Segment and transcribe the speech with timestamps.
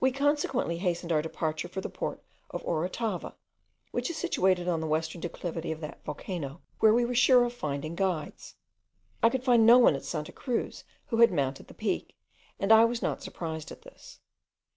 [0.00, 3.36] We consequently hastened our departure for the port of Orotava,
[3.92, 7.52] which is situated on the western declivity of the volcano, where we were sure of
[7.52, 8.56] finding guides.
[9.22, 12.16] I could find no one at Santa Cruz who had mounted the peak,
[12.58, 14.18] and I was not surprised at this.